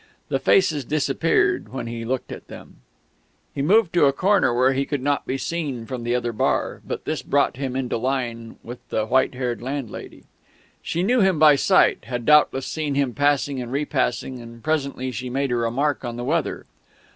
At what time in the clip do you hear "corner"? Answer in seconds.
4.11-4.51